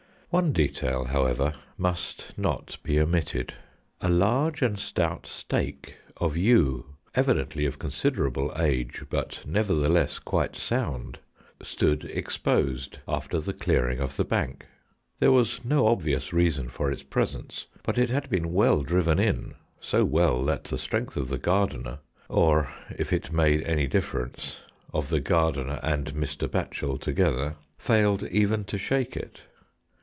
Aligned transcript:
One 0.33 0.53
detail, 0.53 1.03
however, 1.03 1.53
must 1.77 2.31
not 2.37 2.77
be 2.83 2.97
omitted. 3.01 3.53
A 3.99 4.07
large 4.07 4.61
and 4.61 4.79
stout 4.79 5.27
stake 5.27 5.97
of 6.15 6.37
yew, 6.37 6.95
evidently 7.13 7.65
of 7.65 7.77
considerable 7.77 8.53
age, 8.57 9.03
but 9.09 9.43
nevertheless 9.45 10.19
quite 10.19 10.55
sound, 10.55 11.19
stood 11.61 12.05
exposed 12.05 12.99
after 13.09 13.41
the 13.41 13.51
clearing 13.51 13.99
of 13.99 14.15
the 14.15 14.23
bank. 14.23 14.67
There 15.19 15.33
was 15.33 15.65
no 15.65 15.87
obvious 15.87 16.31
reason 16.31 16.69
for 16.69 16.89
its 16.89 17.03
presence, 17.03 17.65
but 17.83 17.97
it 17.97 18.09
had 18.09 18.29
been 18.29 18.53
well 18.53 18.83
driven 18.83 19.19
in, 19.19 19.55
so 19.81 20.05
well 20.05 20.45
that 20.45 20.63
the 20.63 20.77
strength 20.77 21.17
of 21.17 21.27
the 21.27 21.37
gardener, 21.37 21.99
or, 22.29 22.69
if 22.97 23.11
it 23.11 23.33
made 23.33 23.63
any 23.63 23.85
difference, 23.85 24.61
of 24.93 25.09
the 25.09 25.19
gardener 25.19 25.81
and 25.83 26.13
Mr. 26.13 26.47
Batchel 26.47 26.97
together, 27.01 27.57
failed 27.77 28.23
even 28.23 28.63
to 28.63 28.77
shake 28.77 29.17
it. 29.17 29.41